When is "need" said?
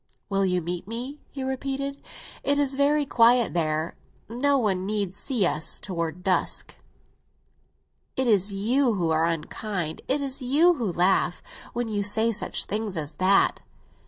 4.83-5.13